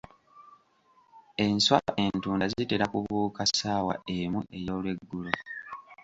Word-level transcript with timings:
Enswa 1.45 1.77
entunda 2.03 2.45
zitera 2.53 2.85
kubuuka 2.93 3.41
ssaawa 3.49 3.93
emu 4.17 4.39
ey'olweggulo. 4.57 5.31